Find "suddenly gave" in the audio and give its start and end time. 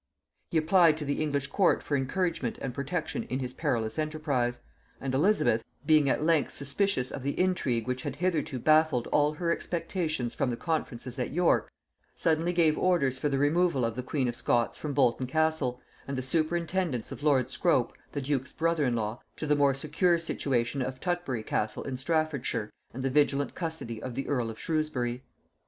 12.15-12.79